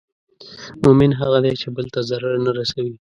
مؤمن 0.83 1.11
هغه 1.21 1.39
دی 1.45 1.53
چې 1.61 1.67
بل 1.75 1.85
ته 1.93 1.99
ضرر 2.09 2.33
نه 2.45 2.51
رسوي. 2.57 2.95